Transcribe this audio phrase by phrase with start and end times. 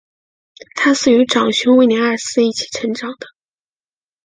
[0.73, 3.27] 她是与长兄威廉二世一起成长的。